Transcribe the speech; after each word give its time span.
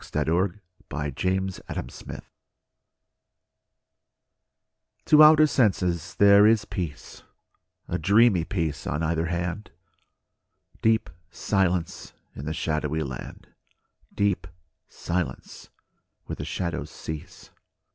fi4S] 0.01 0.49
II 0.51 0.53
LA 0.89 1.03
FUITE 1.11 1.15
DE 1.15 1.61
LA 2.01 2.09
LUNE 2.11 2.21
TO 5.05 5.21
outer 5.21 5.45
senses 5.45 6.15
there 6.15 6.47
is 6.47 6.65
peace, 6.65 7.21
A 7.87 7.99
dreamy 7.99 8.43
peace 8.43 8.87
on 8.87 9.03
either 9.03 9.27
hand, 9.27 9.69
Deep 10.81 11.07
silence 11.29 12.13
in 12.33 12.45
the 12.45 12.53
shadowy 12.55 13.03
land, 13.03 13.49
Deep 14.11 14.47
silence 14.89 15.69
where 16.25 16.35
the 16.35 16.45
shadows 16.45 16.89
cease. 16.89 17.51